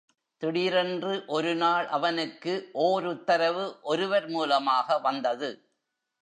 திடீரென்று 0.41 1.23
ஒருநாள் 1.27 1.87
அவனுக்கு 1.87 2.53
ஓர் 2.73 3.05
உத்தரவு 3.05 3.65
ஒருவர் 3.81 4.27
மூலமாக 4.27 4.97
வந்தது. 4.99 5.51